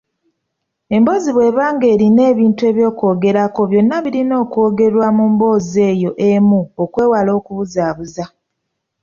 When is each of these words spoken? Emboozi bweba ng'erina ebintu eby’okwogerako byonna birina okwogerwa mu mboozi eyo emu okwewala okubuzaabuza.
Emboozi 0.95 1.29
bweba 1.35 1.65
ng'erina 1.75 2.21
ebintu 2.31 2.61
eby’okwogerako 2.69 3.61
byonna 3.71 3.97
birina 4.03 4.35
okwogerwa 4.43 5.07
mu 5.17 5.25
mboozi 5.31 5.79
eyo 5.91 6.11
emu 6.31 6.61
okwewala 6.83 7.31
okubuzaabuza. 7.39 8.25